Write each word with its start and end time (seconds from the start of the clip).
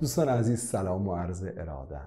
دوستان 0.00 0.28
عزیز 0.28 0.60
سلام 0.60 1.08
و 1.08 1.14
عرض 1.14 1.44
ارادت. 1.56 2.00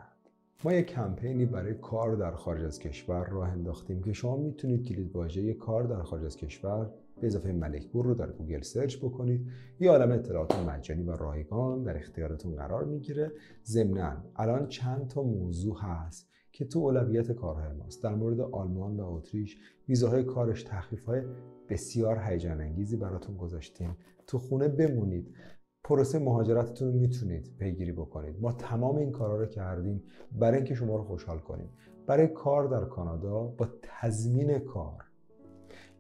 ما 0.63 0.73
یک 0.73 0.85
کمپینی 0.85 1.45
برای 1.45 1.73
کار 1.73 2.15
در 2.15 2.31
خارج 2.31 2.63
از 2.63 2.79
کشور 2.79 3.25
راه 3.29 3.49
انداختیم 3.49 4.01
که 4.01 4.13
شما 4.13 4.37
می‌تونید 4.37 4.83
کلید 4.87 5.15
واژه 5.15 5.53
کار 5.53 5.83
در 5.83 6.03
خارج 6.03 6.25
از 6.25 6.37
کشور 6.37 6.89
به 7.21 7.27
اضافه 7.27 7.51
ملکپور 7.51 8.05
رو 8.05 8.13
در 8.13 8.31
گوگل 8.31 8.61
سرچ 8.61 8.97
بکنید. 8.97 9.47
یه 9.79 9.91
عالم 9.91 10.11
اطلاعات 10.11 10.59
مجانی 10.59 11.03
و 11.03 11.11
رایگان 11.11 11.83
در 11.83 11.97
اختیارتون 11.97 12.55
قرار 12.55 12.85
می‌گیره. 12.85 13.31
ضمنا 13.65 14.23
الان 14.35 14.67
چند 14.67 15.07
تا 15.07 15.23
موضوع 15.23 15.77
هست 15.81 16.29
که 16.51 16.65
تو 16.65 16.79
اولویت 16.79 17.31
کارهای 17.31 17.77
ماست. 17.77 18.03
در 18.03 18.15
مورد 18.15 18.39
آلمان 18.39 18.99
و 18.99 19.05
اتریش 19.05 19.57
ویزاهای 19.89 20.23
کارش 20.23 20.63
تخفیف‌های 20.63 21.21
بسیار 21.69 22.19
هیجان 22.19 22.61
انگیزی 22.61 22.97
براتون 22.97 23.37
گذاشتیم. 23.37 23.97
تو 24.27 24.37
خونه 24.37 24.67
بمونید. 24.67 25.35
پروسه 25.83 26.19
مهاجرتتون 26.19 26.93
رو 26.93 26.99
می‌تونید 26.99 27.51
پیگیری 27.57 27.91
بکنید. 27.91 28.41
ما 28.41 28.51
تمام 28.51 28.95
این 28.95 29.11
کارا 29.11 29.37
رو 29.37 29.45
کردیم 29.45 30.03
برای 30.31 30.57
اینکه 30.57 30.75
شما 30.75 30.95
رو 30.95 31.03
خوشحال 31.03 31.39
کنیم. 31.39 31.69
برای 32.07 32.27
کار 32.27 32.67
در 32.67 32.85
کانادا 32.85 33.43
با 33.43 33.67
تضمین 33.81 34.59
کار 34.59 35.03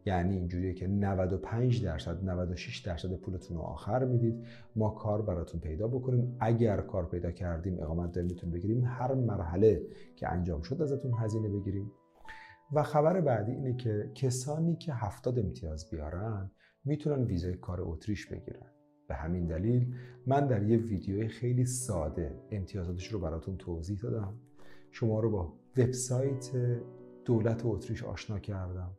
یعنی 0.05 0.35
اینجوریه 0.35 0.73
که 0.73 0.87
95 0.87 1.83
درصد 1.85 2.23
96 2.29 2.79
درصد 2.79 3.13
پولتون 3.13 3.57
رو 3.57 3.63
آخر 3.63 4.05
می‌دید. 4.05 4.45
ما 4.75 4.89
کار 4.89 5.21
براتون 5.21 5.61
پیدا 5.61 5.87
بکنیم. 5.87 6.37
اگر 6.39 6.81
کار 6.81 7.09
پیدا 7.09 7.31
کردیم 7.31 7.79
اقامت 7.79 8.17
می‌تونیم 8.17 8.55
بگیریم. 8.55 8.83
هر 8.85 9.13
مرحله 9.13 9.81
که 10.15 10.29
انجام 10.29 10.61
شد 10.61 10.81
ازتون 10.81 11.13
هزینه 11.13 11.49
بگیریم. 11.49 11.91
و 12.73 12.83
خبر 12.83 13.21
بعدی 13.21 13.51
اینه 13.51 13.75
که 13.75 14.11
کسانی 14.15 14.75
که 14.75 14.93
70 14.93 15.39
امتیاز 15.39 15.89
بیارن 15.89 16.51
می‌تونن 16.85 17.23
ویزای 17.23 17.53
کار 17.53 17.81
اتریش 17.81 18.27
بگیرن. 18.27 18.72
به 19.07 19.15
همین 19.15 19.47
دلیل 19.47 19.95
من 20.27 20.47
در 20.47 20.63
یه 20.63 20.77
ویدیو 20.77 21.27
خیلی 21.27 21.65
ساده 21.65 22.35
امتیازاتش 22.51 23.07
رو 23.07 23.19
براتون 23.19 23.57
توضیح 23.57 23.99
دادم. 23.99 24.33
شما 24.91 25.19
رو 25.19 25.29
با 25.29 25.53
وبسایت 25.77 26.51
دولت 27.25 27.61
اتریش 27.65 28.03
آشنا 28.03 28.39
کردم. 28.39 28.91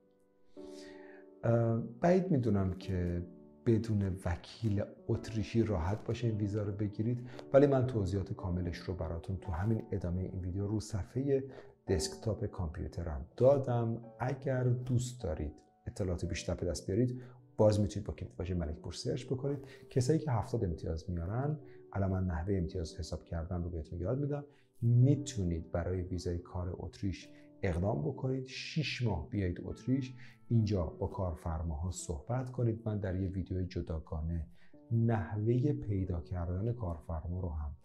بعید 2.01 2.31
می‌دونم 2.31 2.73
که 2.73 3.23
بدون 3.67 4.17
وکیل 4.25 4.83
اتریشی 5.09 5.63
راحت 5.63 6.05
باشه 6.05 6.27
این 6.27 6.37
ویزا 6.37 6.63
رو 6.63 6.73
بگیرید 6.73 7.29
ولی 7.53 7.67
من 7.67 7.87
توضیحات 7.87 8.33
کاملش 8.33 8.77
رو 8.77 8.95
براتون 8.95 9.37
تو 9.37 9.53
همین 9.53 9.83
ادامه 9.93 10.23
این 10.23 10.41
ویدیو 10.41 10.67
رو 10.67 10.81
صفحه 10.81 11.45
دسکتاپ 11.89 12.45
کامپیوترم 12.45 13.27
دادم. 13.37 14.01
اگر 14.19 14.65
دوست 14.65 15.23
دارید 15.23 15.53
اطلاعات 15.87 16.25
بیشتر 16.25 16.55
به 16.55 16.67
دست 16.67 16.87
بیارید 16.87 17.23
باز 17.57 17.81
می‌تونید 17.81 18.07
با 18.07 18.15
واژه 18.39 18.55
ملک 18.55 18.77
پور 18.77 18.93
سرچ 18.93 19.27
بکنید. 19.27 19.59
کسایی 19.91 20.19
که 20.19 20.31
70 20.31 20.65
امتیاز 20.65 21.11
میارن 21.11 21.59
من 22.01 22.25
نحوه 22.25 22.55
امتیاز 22.55 22.97
حساب 22.99 23.25
کردن 23.25 23.63
رو 23.63 23.71
بهتون 23.71 24.01
یاد 24.01 24.21
میدم. 24.21 24.45
می‌تونید 24.83 25.73
برای 25.73 26.03
ویزای 26.03 26.39
کار 26.39 26.77
اتریش 26.79 27.29
اقدام 27.63 28.03
بکنید. 28.03 28.47
6 28.47 29.03
ماه 29.03 29.29
بیایید 29.29 29.61
اتریش. 29.65 30.15
اینجا 30.49 30.85
با 30.85 31.07
کارفرماها 31.07 31.91
صحبت 31.91 32.51
کنید. 32.51 32.83
من 32.85 32.99
در 32.99 33.21
یه 33.21 33.29
ویدیو 33.29 33.63
جداگانه 33.63 34.47
نحوه 34.91 35.73
پیدا 35.73 36.21
کردن 36.21 36.73
کارفرما 36.73 37.41
رو 37.41 37.49
هم 37.49 37.77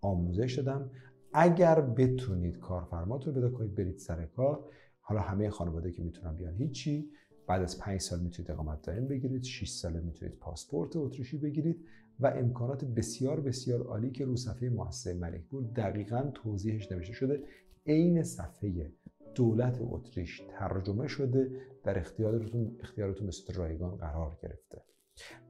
آموزش 0.00 0.54
دادم. 0.58 0.90
اگر 1.32 1.80
بتونید 1.80 2.58
کارفرماتون 2.58 3.34
رو 3.34 3.40
پیدا 3.40 3.56
کنید 3.58 3.74
برید 3.74 3.98
سر 3.98 4.26
کار. 4.26 4.70
حالا 5.00 5.20
همه 5.20 5.50
خانواده 5.50 5.90
که 5.90 6.02
می‌تونن 6.02 6.36
بیان 6.36 6.54
هیچی. 6.54 7.10
بعد 7.46 7.62
از 7.62 7.78
5 7.78 8.00
سال 8.00 8.20
می‌تونید 8.20 8.50
اقامت 8.50 8.82
دائم 8.82 9.08
بگیرید 9.08 9.42
6 9.42 9.68
ساله 9.68 10.00
می‌تونید 10.00 10.34
پاسپورت 10.34 10.96
اتریشی 10.96 11.38
بگیرید 11.38 11.84
و 12.20 12.26
امکانات 12.26 12.84
بسیار 12.84 13.40
بسیار 13.40 13.82
عالی 13.82 14.10
که 14.10 14.24
رو 14.24 14.36
صفحه 14.36 14.68
مؤسسه 14.68 15.14
ملکپور 15.14 15.62
دقیقا 15.62 16.30
توضیحش 16.34 16.92
نوشته 16.92 17.12
شده 17.12 17.42
عین 17.86 18.22
صفحه 18.22 18.92
دولت 19.34 19.78
اتریش 19.80 20.42
ترجمه 20.50 21.08
شده 21.08 21.60
در 21.84 21.98
اختیارتون 21.98 22.76
اختیارتون 22.80 23.26
به 23.26 23.54
رایگان 23.54 23.96
قرار 23.96 24.38
گرفته. 24.42 24.82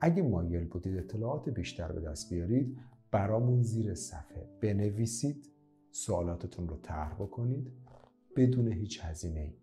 اگه 0.00 0.22
مایل 0.22 0.64
بودید 0.64 0.98
اطلاعات 0.98 1.48
بیشتر 1.48 1.92
به 1.92 2.00
دست 2.00 2.30
بیارید 2.30 2.78
برامون 3.10 3.62
زیر 3.62 3.94
صفحه 3.94 4.48
بنویسید 4.62 5.50
سوالاتتون 5.90 6.68
رو 6.68 6.76
طرح 6.76 7.14
بکنید 7.14 7.72
بدون 8.36 8.72
هیچ 8.72 9.00
هزینه 9.04 9.40
ای 9.40 9.56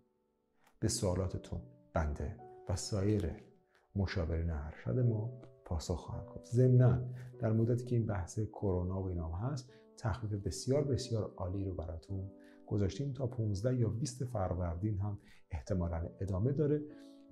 به 0.80 0.88
سوالاتتون 0.88 1.60
بنده 1.94 2.36
و 2.68 2.76
سایر 2.76 3.30
مشاورین 3.96 4.50
ارشد 4.50 4.98
ما 4.98 5.30
پاسخ 5.64 5.96
خواهند 5.96 6.26
گفت. 6.26 6.46
ضمنا 6.46 7.02
در 7.38 7.52
مدتی 7.52 7.84
که 7.84 7.96
این 7.96 8.06
بحث 8.06 8.40
کرونا 8.40 9.02
و 9.02 9.06
اینام 9.06 9.32
هست 9.32 9.72
تخفیف 9.98 10.32
بسیار 10.32 10.84
بسیار 10.84 11.34
عالی 11.36 11.64
رو 11.64 11.74
براتون 11.74 12.30
گذاشتیم 12.66 13.12
تا 13.12 13.26
15 13.26 13.76
یا 13.76 13.88
20 13.88 14.24
فروردین 14.24 14.98
هم 14.98 15.18
احتمالا 15.50 16.08
ادامه 16.20 16.52
داره. 16.52 16.82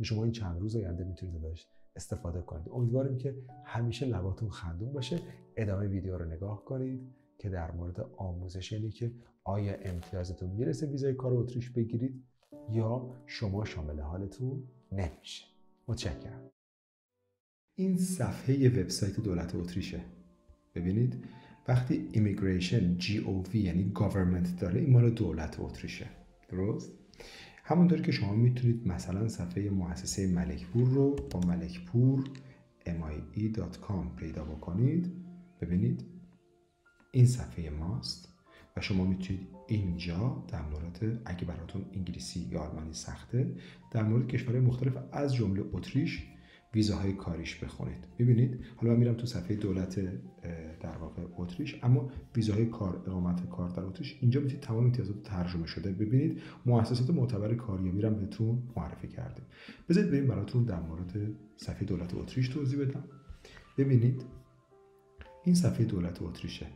شما 0.02 0.22
این 0.22 0.32
چند 0.32 0.60
روز 0.60 0.76
آینده 0.76 1.04
می‌تونید 1.04 1.44
ازش 1.44 1.66
استفاده 1.96 2.40
کنید. 2.40 2.68
امیدواریم 2.72 3.18
که 3.18 3.36
همیشه 3.64 4.06
لباتون 4.06 4.48
خندون 4.50 4.92
باشه. 4.92 5.18
ادامه 5.56 5.86
ویدیو 5.86 6.18
رو 6.18 6.24
نگاه 6.24 6.64
کنید 6.64 7.14
که 7.38 7.48
در 7.48 7.70
مورد 7.70 8.00
آموزش 8.00 8.72
یعنی 8.72 8.90
که 8.90 9.12
آیا 9.44 9.74
امتیازتون 9.82 10.50
می‌رسه 10.50 10.86
ویزای 10.86 11.14
کار 11.14 11.34
اتریش 11.34 11.70
بگیرید. 11.70 12.24
یا 12.72 13.16
شما 13.26 13.64
شامل 13.64 14.00
حالتون 14.00 14.62
نمیشه. 14.92 15.44
متشکرم. 15.88 16.50
این 17.74 17.96
صفحه 17.96 18.68
وبسایت 18.68 19.20
دولت 19.20 19.54
اتریشه. 19.54 20.00
ببینید 20.74 21.24
وقتی 21.68 22.08
immigration 22.12 22.96
gv 23.54 23.60
یعنی 23.60 23.90
government 23.94 24.60
داره 24.60 24.80
این 24.80 24.90
مال 24.90 25.10
دولت 25.10 25.60
اتریشه. 25.60 26.06
درست؟ 26.48 26.92
همونطور 27.64 28.02
که 28.02 28.12
شما 28.12 28.32
می‌تونید 28.32 28.86
مثلا 28.86 29.28
صفحه 29.28 29.70
مؤسسه 29.70 30.26
ملکپور 30.26 30.88
رو 30.88 31.16
با 31.30 31.40
ملکپور 31.40 32.24
mie.com 32.86 34.16
پیدا 34.16 34.44
بکنید. 34.44 35.12
ببینید 35.60 36.04
این 37.12 37.26
صفحه 37.26 37.70
ماست. 37.70 38.28
شما 38.80 39.04
می‌تونید 39.04 39.48
اینجا 39.66 40.44
در 40.48 40.62
مورد 40.62 41.22
اگه 41.24 41.44
براتون 41.44 41.84
انگلیسی 41.92 42.48
یا 42.52 42.60
آلمانی 42.60 42.92
سخته 42.92 43.54
در 43.90 44.02
مورد 44.02 44.26
کشورهای 44.26 44.60
مختلف 44.60 44.96
از 45.12 45.34
جمله 45.34 45.64
اتریش 45.72 46.26
ویزاهای 46.74 47.12
کاریش 47.12 47.64
بخونید. 47.64 48.04
ببینید 48.18 48.64
حالا 48.76 48.92
من 48.92 48.98
میرم 48.98 49.14
تو 49.14 49.26
صفحه 49.26 49.56
دولت 49.56 50.00
در 50.80 50.96
واقع 51.00 51.22
اتریش 51.36 51.76
اما 51.82 52.10
ویزاهای 52.36 52.66
کار 52.66 53.02
اقامت 53.06 53.48
کار 53.48 53.68
در 53.68 53.82
اتریش 53.82 54.18
اینجا 54.20 54.40
می‌تونید 54.40 54.62
تمام 54.62 54.84
امتیازات 54.84 55.22
ترجمه 55.22 55.66
شده 55.66 55.92
ببینید. 55.92 56.40
مؤسسات 56.66 57.10
معتبر 57.10 57.54
کاریابی 57.54 58.00
رو 58.00 58.10
بهتون 58.10 58.62
معرفی 58.76 59.08
کردیم. 59.08 59.44
بذارید 59.88 60.10
بریم 60.10 60.26
براتون 60.26 60.64
در 60.64 60.80
مورد 60.80 61.12
صفحه 61.56 61.84
دولت 61.84 62.14
اتریش 62.14 62.48
توضیح 62.48 62.80
بدم. 62.80 63.04
ببینید 63.78 64.24
این 65.44 65.54
صفحه 65.54 65.84
دولت 65.84 66.22
اتریشه. 66.22 66.66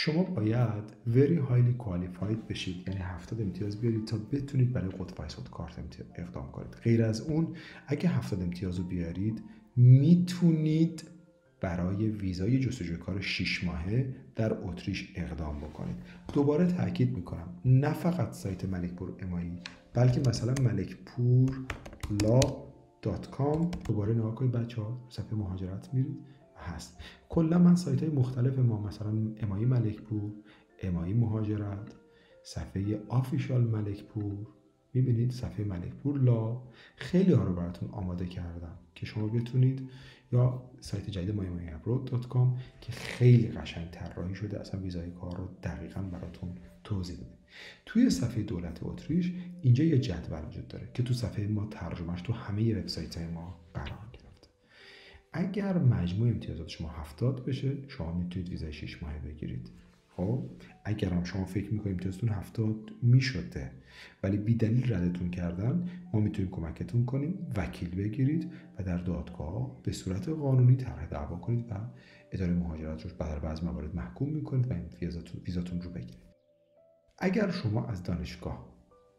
شما 0.00 0.22
باید 0.22 0.84
very 1.14 1.50
highly 1.50 1.84
qualified 1.84 2.48
بشید. 2.48 2.88
یعنی 2.88 3.00
70 3.00 3.40
امتیاز 3.40 3.80
بیارید 3.80 4.04
تا 4.04 4.16
بتونید 4.32 4.72
برای 4.72 4.90
قطب 4.90 5.50
کارت 5.50 5.78
اقدام 6.14 6.50
کنید. 6.52 6.76
غیر 6.84 7.04
از 7.04 7.20
اون 7.20 7.48
اگه 7.86 8.08
70 8.08 8.42
امتیاز 8.42 8.78
رو 8.78 8.84
بیارید 8.84 9.42
می‌تونید 9.76 11.04
برای 11.60 12.08
ویزای 12.08 12.58
جستجوی 12.58 12.96
کار 12.96 13.20
6 13.20 13.64
ماهه 13.64 14.14
در 14.36 14.52
اتریش 14.68 15.12
اقدام 15.16 15.58
بکنید. 15.58 15.96
دوباره 16.32 16.66
تاکید 16.66 17.16
می‌کنم 17.16 17.48
نه 17.64 17.92
فقط 17.92 18.32
سایت 18.32 18.64
ملکپور 18.64 19.12
امایی 19.20 19.52
بلکه 19.94 20.20
مثلا 20.20 20.54
ملکپور 20.62 21.50
لا 22.22 22.40
دات 23.02 23.30
کام. 23.30 23.70
دوباره 23.84 24.14
نگاه 24.14 24.34
کنید 24.34 24.52
بچه 24.52 24.82
ها 24.82 25.06
صفحه 25.08 25.34
مهاجرت 25.34 25.94
میرید. 25.94 26.18
هست. 26.58 26.98
کلا 27.28 27.58
من 27.58 27.76
سایت 27.76 28.02
های 28.02 28.12
مختلف 28.12 28.58
ما 28.58 28.80
مثلا 28.80 29.12
امایی 29.40 29.64
ملکپور 29.64 30.32
امایی 30.82 31.14
مهاجرت 31.14 31.92
صفحه 32.42 33.00
آفیشال 33.08 33.60
ملکپور 33.60 34.46
می‌بینید 34.94 35.32
صفحه 35.32 35.64
ملکپور 35.64 36.18
لا. 36.18 36.62
خیلی 36.96 37.32
ها 37.32 37.44
رو 37.44 37.54
براتون 37.54 37.90
آماده 37.90 38.26
کردم 38.26 38.78
که 38.94 39.06
شما 39.06 39.26
بتونید 39.26 39.88
یا 40.32 40.62
سایت 40.80 41.10
جدید 41.10 41.34
کام 42.28 42.58
که 42.80 42.92
خیلی 42.92 43.48
قشنگ 43.48 43.90
طراحی 43.90 44.34
شده 44.34 44.60
اصلا 44.60 44.80
ویزای 44.80 45.10
کار 45.10 45.36
رو 45.36 45.48
دقیقا 45.62 46.00
براتون 46.00 46.48
توضیح 46.84 47.16
داده 47.16 47.38
توی 47.86 48.10
صفحه 48.10 48.42
دولت 48.42 48.78
اتریش 48.82 49.32
اینجا 49.62 49.84
یه 49.84 49.98
جدول 49.98 50.44
وجود 50.48 50.68
داره 50.68 50.88
که 50.94 51.02
تو 51.02 51.14
صفحه 51.14 51.46
ما 51.46 51.66
ترجمهش 51.66 52.22
تو 52.22 52.32
همه 52.32 52.80
وبسایت 52.80 53.16
های 53.16 53.26
ما 53.26 53.60
قرار 53.74 54.07
اگر 55.32 55.78
مجموع 55.78 56.28
امتیازات 56.28 56.68
شما 56.68 56.88
70 56.88 57.44
بشه 57.44 57.88
شما 57.88 58.12
می‌تونید 58.12 58.48
ویزای 58.48 58.72
6 58.72 59.02
ماهه 59.02 59.18
بگیرید. 59.18 59.70
خب؟ 60.08 60.50
اگر 60.84 61.08
هم 61.08 61.24
شما 61.24 61.44
فکر 61.44 61.72
می‌کنیم 61.72 61.94
امتیازتون 61.94 62.28
هفتاد 62.28 62.76
می‌شده. 63.02 63.70
ولی 64.22 64.36
بی 64.36 64.54
دلیل 64.54 64.94
ردتون 64.94 65.30
کردن 65.30 65.88
ما 66.12 66.20
می‌تونیم 66.20 66.50
کمکتون 66.50 67.04
کنیم 67.04 67.46
وکیل 67.56 67.94
بگیرید 67.96 68.52
و 68.78 68.82
در 68.82 68.98
دادگاه 68.98 69.82
به 69.82 69.92
صورت 69.92 70.28
قانونی 70.28 70.76
طرح 70.76 71.06
دعوا 71.06 71.36
کنید 71.36 71.66
و 71.70 71.74
اداره 72.32 72.52
مهاجرت 72.52 73.02
رو 73.02 73.10
در 73.18 73.38
بعض 73.38 73.64
موارد 73.64 73.94
محکوم 73.94 74.28
می‌کنید 74.28 74.66
و 74.70 74.74
ویزاتون 75.46 75.82
رو 75.82 75.90
بگیرید. 75.90 76.28
اگر 77.18 77.50
شما 77.50 77.86
از 77.86 78.02
دانشگاه 78.02 78.77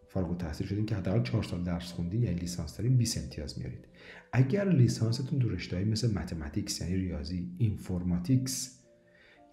فارغ 0.10 0.30
التحصیل 0.30 0.68
شدین 0.68 0.86
که 0.86 0.96
حداقل 0.96 1.24
4 1.24 1.44
سال 1.44 1.64
درس 1.64 1.92
خوندین 1.92 2.24
یعنی 2.24 2.40
لیسانس 2.40 2.78
دارین 2.78 2.98
20 2.98 3.18
امتیاز 3.18 3.60
میارید. 3.60 3.88
اگر 4.34 4.70
لیسانستون 4.70 5.40
تو 5.40 5.50
رشته‌ای 5.50 5.86
مثل 5.86 6.14
mathematics 6.14 6.82
یعنی 6.82 6.96
ریاضی 6.96 7.52
informatics 7.58 8.80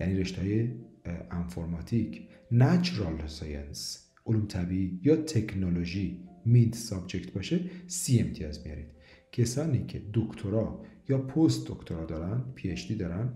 یعنی 0.01 0.15
رشته 0.15 0.77
انفورماتیک 1.31 2.29
natural 2.53 3.27
science 3.27 4.09
علوم 4.27 4.47
طبیعی 4.47 5.01
یا 5.03 5.17
technology 5.17 6.25
MINT 6.47 6.75
subject 6.75 7.33
باشه 7.33 7.61
سی 7.87 8.21
امتیاز 8.21 8.67
میارید. 8.67 8.87
کسانی 9.33 9.87
که 9.87 10.03
دکترا 10.15 10.85
یا 11.09 11.19
پست 11.19 11.67
دکترا 11.67 12.05
دارن 12.05 12.45
پی 12.55 12.95
دارن 12.95 13.33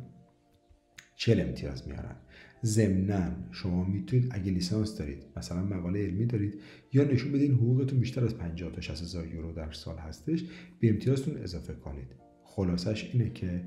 40 1.20 1.40
امتیاز 1.40 1.88
میارن. 1.88 2.16
ضمنا 2.64 3.32
شما 3.50 3.84
می‌تونید 3.84 4.28
اگه 4.30 4.52
لیسانس 4.52 4.98
دارید 4.98 5.22
مثلا 5.36 5.62
مقاله 5.62 6.04
علمی 6.06 6.26
دارید 6.26 6.60
یا 6.92 7.04
نشون 7.04 7.32
بدین 7.32 7.54
حقوقتون 7.54 7.98
بیشتر 7.98 8.24
از 8.24 8.38
50 8.38 8.72
تا 8.72 8.80
60 8.80 9.02
هزار 9.02 9.26
یورو 9.26 9.52
در 9.52 9.72
سال 9.72 9.98
هستش 9.98 10.44
به 10.80 10.90
امتیازتون 10.90 11.36
اضافه 11.36 11.72
کنید. 11.72 12.06
خلاصش 12.44 13.10
اینه 13.12 13.30
که 13.30 13.64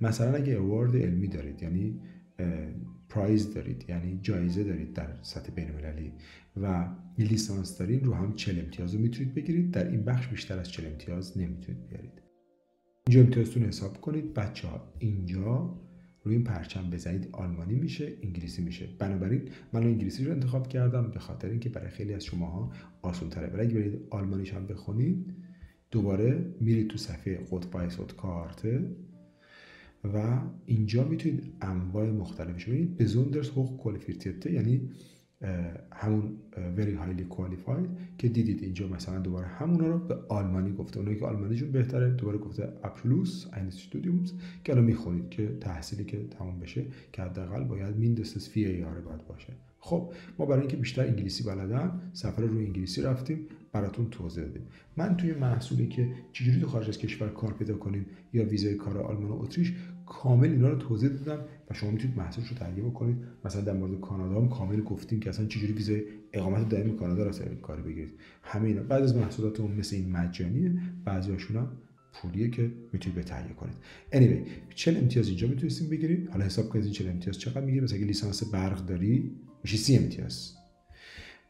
مثلا 0.00 0.34
اگه 0.34 0.52
اوارد 0.52 0.96
علمی 0.96 1.28
دارید 1.28 1.62
یعنی 1.62 2.00
پرایز 3.08 3.54
دارید 3.54 3.84
یعنی 3.88 4.18
جایزه 4.22 4.64
دارید 4.64 4.92
در 4.92 5.22
سطح 5.22 5.52
بین 5.52 5.70
المللی 5.70 6.12
و 6.56 6.88
لیسانس 7.18 7.78
دارین 7.78 8.04
رو 8.04 8.14
هم 8.14 8.32
40 8.32 8.58
امتیاز 8.58 8.94
رو 8.94 9.00
می‌تونید 9.00 9.34
بگیرید. 9.34 9.70
در 9.70 9.90
این 9.90 10.04
بخش 10.04 10.26
بیشتر 10.28 10.58
از 10.58 10.70
40 10.70 10.86
امتیاز 10.86 11.38
نمی‌تونید 11.38 11.86
بیارید. 11.88 12.22
اینجا 13.06 13.20
امتیازتون 13.20 13.62
حساب 13.62 14.00
کنید. 14.00 14.34
بچه 14.34 14.68
ها 14.68 14.92
اینجا 14.98 15.80
روی 16.26 16.34
این 16.34 16.44
پرچم 16.44 16.90
بزنید 16.90 17.28
آلمانی 17.32 17.74
میشه 17.74 18.12
انگلیسی 18.22 18.62
میشه. 18.62 18.88
بنابراین 18.98 19.42
من 19.72 19.82
انگلیسی 19.82 20.24
رو 20.24 20.32
انتخاب 20.32 20.68
کردم 20.68 21.10
به 21.10 21.18
خاطر 21.18 21.48
اینکه 21.48 21.68
برای 21.68 21.88
خیلی 21.88 22.14
از 22.14 22.24
شماها 22.24 22.72
آسان 23.02 23.30
تره 23.30 23.46
ولی 23.46 23.62
اگه 23.62 23.74
برید 23.74 24.06
آلمانیش 24.10 24.54
هم 24.54 24.66
بخونید 24.66 25.34
دوباره 25.90 26.54
میرید 26.60 26.88
تو 26.88 26.98
صفحه 26.98 27.38
قطب 27.50 28.16
کارته 28.16 28.96
و 30.14 30.40
اینجا 30.66 31.04
می‌تونید 31.04 31.52
انواع 31.60 32.10
مختلفش 32.10 32.64
ببینید. 32.64 32.96
بزوندرز 32.96 33.48
هوخ 33.48 33.76
کوالیفیرتیته 33.76 34.52
یعنی 34.52 34.90
همون 35.92 36.36
very 36.76 36.96
highly 37.00 37.34
qualified 37.36 37.88
که 38.18 38.28
دیدید 38.28 38.62
اینجا 38.62 38.88
مثلا 38.88 39.18
دوباره 39.18 39.46
همونا 39.46 39.86
رو 39.86 39.98
به 39.98 40.18
آلمانی 40.28 40.72
گفته. 40.72 40.98
اونایی 40.98 41.18
که 41.18 41.24
آلمانیشون 41.24 41.72
بهتره 41.72 42.10
دوباره 42.10 42.38
گفته 42.38 42.72
اپلوس 42.84 43.46
این 43.56 43.66
استودیومز 43.66 44.32
که 44.64 44.72
الان 44.72 44.84
می‌خونید 44.84 45.30
که 45.30 45.56
تحصیلی 45.60 46.04
که 46.04 46.26
تموم 46.38 46.58
بشه 46.58 46.84
که 47.12 47.22
حداقل 47.22 47.64
باید 47.64 47.96
میندستس 47.96 48.50
فی 48.50 48.64
ای 48.64 48.84
باید 48.84 49.26
باشه. 49.28 49.52
خب 49.78 50.12
ما 50.38 50.46
برای 50.46 50.60
اینکه 50.60 50.76
بیشتر 50.76 51.06
انگلیسی 51.06 51.44
بلدن 51.44 52.00
سفر 52.12 52.42
روی 52.42 52.64
انگلیسی 52.64 53.02
رفتیم 53.02 53.38
براتون 53.72 54.10
توضیح 54.10 54.44
دادیم. 54.44 54.66
من 54.96 55.16
توی 55.16 55.32
محصولی 55.32 55.88
که 55.88 56.08
چجوری 56.32 56.60
تو 56.60 56.66
خارج 56.66 56.88
از 56.88 56.98
کشور 56.98 57.28
کار 57.28 57.52
پیدا 57.52 57.74
کنیم 57.76 58.06
یا 58.32 58.44
ویزای 58.44 58.74
کار 58.74 58.98
آلمان 58.98 59.30
و 59.30 59.42
اتریش 59.42 59.74
کامل 60.06 60.50
اینا 60.50 60.68
رو 60.68 60.76
توضیح 60.76 61.10
دادم 61.10 61.44
و 61.70 61.74
شما 61.74 61.90
می‌تونید 61.90 62.18
محصولش 62.18 62.48
رو 62.48 62.56
تهیه 62.56 62.84
بکنید. 62.84 63.16
مثلا 63.44 63.60
در 63.60 63.72
مورد 63.72 64.00
کانادا 64.00 64.40
هم 64.40 64.48
کامل 64.48 64.80
گفتیم 64.80 65.20
که 65.20 65.30
اصلا 65.30 65.46
چجوری 65.46 65.72
ویزای 65.72 66.02
اقامت 66.32 66.68
دائمی 66.68 66.96
کانادا 66.96 67.24
رو 67.24 67.32
سر 67.32 67.54
کار 67.54 67.80
بگیرید. 67.80 68.12
همه 68.42 68.68
اینا 68.68 68.82
بعد 68.82 69.02
از 69.02 69.16
محصولاتمون 69.16 69.72
مثل 69.72 69.96
این 69.96 70.12
مجانیه 70.12 70.72
بعضیاشون 71.04 71.56
هم 71.56 71.68
پولیه 72.12 72.50
که 72.50 72.72
می‌تونید 72.92 73.16
به 73.16 73.22
تهیه 73.22 73.52
کنید. 73.52 73.74
Anyway 74.12 74.48
40 74.74 74.96
امتیاز 74.96 75.28
اینجا 75.28 75.48
می‌تونستیم 75.48 75.88
بگیرید 75.88 76.28
حالا 76.28 76.44
حساب 76.44 76.68
کنید 76.68 76.84
این 76.84 76.94
40 76.94 77.08
امتیاز 77.08 77.38
چقدر 77.38 77.60
می‌گیره. 77.60 77.84
مثلا 77.84 77.96
اگه 77.96 78.06
لیسانس 78.06 78.44
برق 78.44 78.86
داری 78.86 79.30
میشه 79.64 79.76
30 79.76 79.96
امتیاز. 79.96 80.52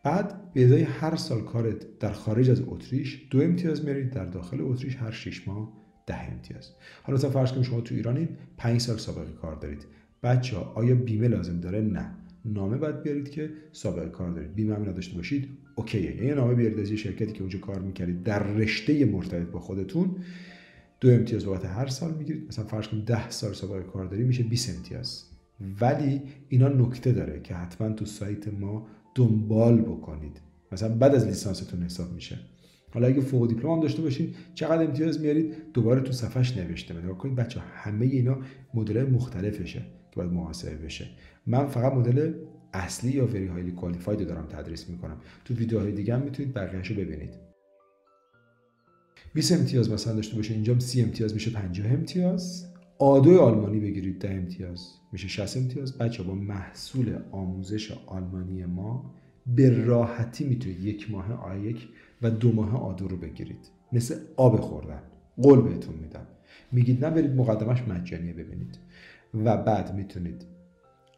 بعد 0.04 0.52
به 0.52 0.64
ازای 0.64 0.82
هر 0.82 1.16
سال 1.16 1.40
کارت 1.40 1.98
در 1.98 2.12
خارج 2.12 2.50
از 2.50 2.62
اتریش 2.66 3.26
دو 3.30 3.42
امتیاز 3.42 3.84
میارید 3.84 4.10
در 4.10 4.24
داخل 4.24 4.60
اتریش 4.60 4.96
هر 4.96 5.10
6 5.10 5.48
ماه 5.48 5.85
ده 6.06 6.32
امتیاز. 6.32 6.70
حالا 7.02 7.18
مثلا 7.18 7.30
فرض 7.30 7.52
کنید 7.52 7.64
شما 7.64 7.80
تو 7.80 7.94
ایرانید 7.94 8.28
5 8.56 8.80
سال 8.80 8.96
سابقه 8.96 9.32
کار 9.32 9.54
دارید. 9.54 9.86
بچه 10.22 10.56
آیا 10.56 10.94
بیمه 10.94 11.28
لازم 11.28 11.60
داره؟ 11.60 11.80
نه. 11.80 12.10
نامه 12.44 12.76
باید 12.76 13.02
بیارید 13.02 13.30
که 13.30 13.50
سابقه 13.72 14.08
کار 14.08 14.30
دارید. 14.30 14.54
بیمه 14.54 14.74
هم 14.74 14.88
نداشته 14.88 15.16
باشید؟ 15.16 15.48
اوکیه. 15.74 16.16
یعنی 16.16 16.30
نامه 16.30 16.54
بیارید 16.54 16.80
از 16.80 16.90
یه 16.90 16.96
شرکتی 16.96 17.32
که 17.32 17.40
اونجا 17.40 17.58
کار 17.58 17.78
می‌کردید. 17.78 18.22
در 18.22 18.42
رشته 18.42 19.04
مرتبط 19.04 19.46
با 19.46 19.60
خودتون 19.60 20.16
دو 21.00 21.10
امتیاز 21.10 21.44
بابت 21.46 21.64
هر 21.64 21.86
سال 21.86 22.14
می‌گیرید. 22.14 22.48
مثلا 22.48 22.64
فرض 22.64 22.86
کنید 22.88 23.04
10 23.04 23.30
سال 23.30 23.52
سابقه 23.52 23.82
کار 23.82 24.06
داری 24.06 24.24
میشه 24.24 24.42
20 24.42 24.76
امتیاز. 24.76 25.24
ولی 25.80 26.22
اینا 26.48 26.68
نکته 26.68 27.12
داره 27.12 27.40
که 27.40 27.54
حتما 27.54 27.88
تو 27.88 28.04
سایت 28.04 28.48
ما 28.48 28.86
دنبال 29.14 29.80
بکنید. 29.80 30.40
مثلا 30.72 30.94
بعد 30.94 31.14
از 31.14 31.26
لیسانستون 31.26 31.82
حساب 31.82 32.12
میشه. 32.12 32.38
حالا 32.94 33.06
اگه 33.06 33.20
فوق 33.20 33.48
دیپلم 33.48 33.80
داشته 33.80 34.02
باشین 34.02 34.34
چقدر 34.54 34.84
امتیاز 34.84 35.20
میارید؟ 35.20 35.54
دوباره 35.74 36.00
تو 36.00 36.12
صفحش 36.12 36.56
نوشته 36.56 36.94
نگاه 37.02 37.18
کنید 37.18 37.36
بچه 37.36 37.60
همه 37.60 38.06
اینا 38.06 38.38
مدل 38.74 39.10
مختلفشه 39.10 39.78
که 40.10 40.16
باید 40.16 40.30
محاسبه 40.30 40.76
بشه. 40.76 41.06
من 41.46 41.66
فقط 41.66 41.92
مدل 41.92 42.34
اصلی 42.72 43.12
یا 43.12 43.26
وری 43.26 43.46
هایلی 43.46 43.72
کوالیفاید 43.72 44.28
دارم 44.28 44.46
تدریس 44.46 44.90
می‌کنم. 44.90 45.16
تو 45.44 45.54
ویدیوهای 45.54 45.92
دیگه 45.92 46.14
هم 46.14 46.22
می‌تونید 46.22 46.54
بقیه‌اشو 46.54 46.94
ببینید. 46.94 47.34
20 49.34 49.52
امتیاز 49.52 49.90
مثلا 49.90 50.14
داشته 50.14 50.36
باشه 50.36 50.54
اینجا 50.54 50.78
30 50.78 51.02
امتیاز 51.02 51.34
میشه 51.34 51.50
50 51.50 51.92
امتیاز. 51.92 52.72
آدو 52.98 53.40
آلمانی 53.40 53.80
بگیرید 53.80 54.18
10 54.18 54.30
امتیاز 54.30 54.88
میشه 55.12 55.28
60 55.28 55.56
امتیاز. 55.56 55.98
بچه 55.98 56.22
با 56.22 56.34
محصول 56.34 57.18
آموزش 57.30 57.92
آلمانی 58.06 58.64
ما 58.64 59.14
به 59.46 59.84
راحتی 59.84 60.44
می‌تونید 60.44 60.84
یک 60.84 61.10
ماه 61.10 61.32
آیک 61.32 61.88
و 62.22 62.30
دو 62.30 62.52
ماه 62.52 62.82
آدو 62.82 63.08
رو 63.08 63.16
بگیرید. 63.16 63.70
مثل 63.92 64.14
آب 64.36 64.60
خوردن. 64.60 65.02
قول 65.42 65.60
بهتون 65.60 65.94
میدم. 65.94 66.26
میگید 66.72 67.04
نه 67.04 67.22
مقدمش 67.22 67.82
مجانیه 67.82 68.32
ببینید. 68.32 68.78
و 69.34 69.56
بعد 69.56 69.94
می‌تونید. 69.94 70.46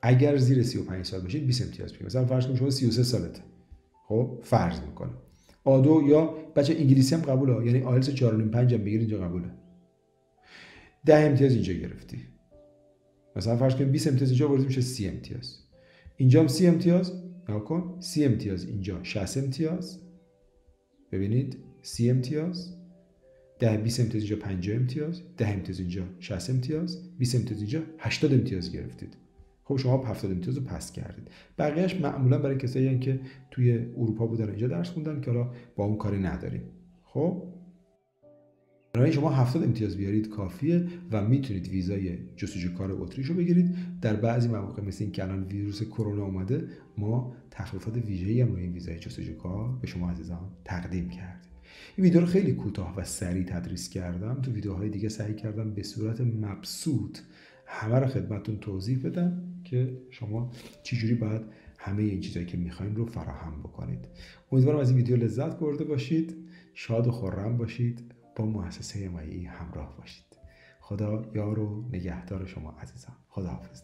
اگر 0.03 0.37
زیر 0.37 0.63
35 0.63 1.05
سال 1.05 1.21
باشید 1.21 1.47
20 1.47 1.63
امتیاز 1.63 1.91
بگیرید 1.91 2.07
مثلا 2.07 2.27
فرض 2.27 2.45
کنید 2.47 2.59
شما 2.59 2.71
33 2.71 3.03
سالته. 3.03 3.43
خب 4.09 4.39
فرض 4.43 4.81
می‌کنه 4.81 5.11
آدو 5.65 6.03
یا 6.09 6.35
بچه 6.57 6.75
انگلیسی 6.75 7.15
هم 7.15 7.21
قبوله. 7.21 7.67
یعنی 7.67 7.83
آیلتس 7.83 8.11
4.5 8.11 8.25
هم 8.25 8.65
بگیرید 8.65 9.01
اینجا 9.01 9.19
قبوله. 9.19 9.51
10 11.05 11.15
امتیاز 11.15 11.53
اینجا 11.53 11.73
گرفتی. 11.73 12.19
مثلا 13.37 13.57
فرض 13.57 13.75
کنید 13.75 13.91
20 13.91 14.09
امتیاز 14.09 14.31
اینجا 14.31 14.49
بردیم 14.49 14.67
میشه 14.67 14.81
30 14.81 15.09
امتیاز. 15.09 15.59
اینجا 16.17 16.41
هم 16.41 16.47
30 16.49 16.67
امتیاز. 16.67 17.13
نکن 17.49 17.97
30 18.01 18.25
امتیاز 18.25 18.65
اینجا 18.65 19.03
60 19.03 19.39
امتیاز. 19.39 19.99
ببینید 21.13 21.57
30 21.83 22.11
امتیاز 22.11 22.75
10 23.59 23.77
20 23.77 24.01
امتیاز 24.01 24.23
اینجا 24.23 24.37
50 24.37 24.77
امتیاز 24.77 25.23
10 25.37 25.49
امتیاز 25.49 25.81
اینجا 25.81 26.03
60 26.21 26.51
امتیاز 26.51 26.99
20 27.19 27.35
امتیاز 27.35 27.59
اینجا 27.61 27.83
80 27.99 28.33
امتیاز 28.33 28.73
گرفتید. 28.73 29.17
خب 29.65 29.77
شما 29.77 30.05
70 30.05 30.31
امتیاز 30.33 30.57
رو 30.57 30.65
پس 30.65 30.93
کردید. 30.93 31.31
بقیهش 31.59 31.95
معمولا 31.95 32.39
برای 32.39 32.57
کسایی 32.57 32.99
که 32.99 33.21
توی 33.51 33.79
اروپا 33.97 34.27
بودن 34.27 34.49
اینجا 34.49 34.69
درس 34.69 34.91
خوندن 34.91 35.21
که 35.21 35.31
حالا 35.31 35.51
با 35.77 35.85
اون 35.85 35.97
کاری 35.97 36.19
نداریم. 36.19 36.63
خب؟ 37.05 37.43
برای 38.99 39.13
شما 39.13 39.31
70 39.31 39.65
امتیاز 39.65 39.97
بیارید 39.97 40.29
کافیه 40.29 40.87
و 41.11 41.25
می‌تونید 41.25 41.69
ویزای 41.69 42.19
جستجو 42.37 42.75
کار 42.75 42.93
اتریش 42.93 43.27
رو 43.27 43.35
بگیرید. 43.35 43.75
در 44.01 44.17
بعضی 44.17 44.49
مواقع 44.49 44.83
مثل 44.83 45.05
این 45.05 45.13
که 45.13 45.23
الان 45.23 45.45
ویروس 45.45 45.83
کرونا 45.83 46.25
اومده 46.25 46.69
ما 46.97 47.37
تخفیفات 47.51 47.97
ویژه‌ای 47.97 48.41
هم 48.41 48.53
روی 48.53 48.67
ویزای 48.67 48.99
جستجو 48.99 49.35
کار 49.35 49.79
به 49.81 49.87
شما 49.87 50.11
عزیزان 50.11 50.51
تقدیم 50.65 51.09
کردیم. 51.09 51.51
این 51.97 52.05
ویدیو 52.05 52.21
رو 52.21 52.27
خیلی 52.27 52.53
کوتاه 52.53 52.97
و 52.97 53.05
سریع 53.05 53.45
تدریس 53.45 53.89
کردم. 53.91 54.41
تو 54.43 54.53
ویدیوهای 54.53 54.89
دیگه 54.89 55.09
سعی 55.09 55.35
کردم 55.35 55.75
به 55.75 55.83
صورت 55.83 56.21
مبسوط 56.21 57.19
همه 57.67 57.99
رو 57.99 58.07
خدمتتون 58.07 58.57
توضیح 58.57 58.99
بدم 59.05 59.43
که 59.65 59.99
شما 60.11 60.53
چجوری 60.83 61.15
باید 61.15 61.43
همه 61.79 62.03
این 62.03 62.21
چیزایی 62.21 62.47
که 62.47 62.57
می‌خواین 62.57 62.97
رو 62.97 63.07
فراهم 63.07 63.61
بکنید. 63.61 64.09
امیدوارم 64.53 64.79
از 64.79 64.89
این 64.91 64.97
ویدیو 64.97 65.17
لذت 65.17 65.59
برده 65.59 65.85
باشید. 65.85 66.35
شاد 66.75 67.07
و 67.07 67.11
خورم 67.11 67.57
باشید. 67.57 68.01
با 68.39 68.45
مؤسسه 68.45 69.09
مایی 69.09 69.45
همراه 69.47 69.97
باشید. 69.97 70.25
خدا 70.81 71.23
یار 71.35 71.59
و 71.59 71.89
نگهدار 71.93 72.47
شما 72.47 72.71
عزیزان. 72.71 73.17
خدا 73.29 73.49
حافظ 73.49 73.83